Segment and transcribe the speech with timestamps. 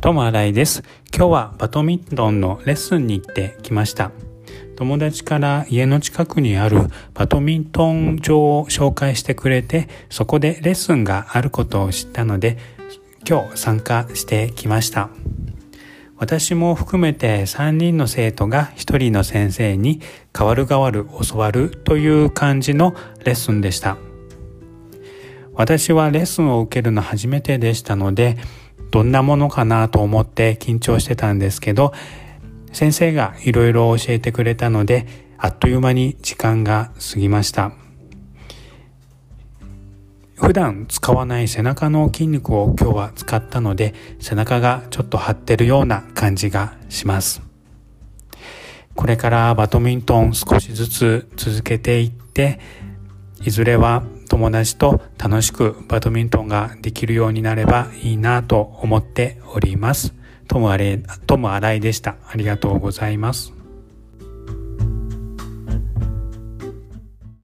[0.00, 0.82] トム新井です。
[1.14, 4.12] 今日はバドミントンのレッスンに行ってきました。
[4.74, 12.56] 友達から家の近くにあるバドミントン場を紹介してくれてそこでレッスンがあることを知ったので
[13.28, 15.10] 今日参加してきました。
[16.16, 20.00] 私も含めて3人の生徒が1人の先生に
[20.32, 22.94] 代わる代わる教わるという感じの
[23.26, 23.98] レッスンでした。
[25.52, 28.38] 私はレッスンを受けるの初めてでしたので
[28.90, 31.92] どんなものかなと思って緊張してたんですけど
[32.72, 35.06] 先生がいろいろ教えてくれたので
[35.38, 37.72] あっという間に時間が過ぎました。
[40.34, 47.42] 普段使わない背中の筋肉を今日は使ったので背中がちょっと張ってるような感じがします。
[48.94, 52.58] これからバドミントン少しずつ続けていって
[53.42, 54.02] いずれは
[54.40, 60.14] 友達と楽しくバドミントンができるようになればいいなと思っております。
[60.48, 62.16] トムアレイ、トムアライでした。
[62.26, 63.59] ありがとうございます。